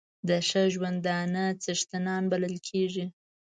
د 0.27 0.29
ښه 0.47 0.63
ژوندانه 0.73 1.43
څښتنان 1.63 2.23
بلل 2.31 2.55
کېږي. 2.67 3.05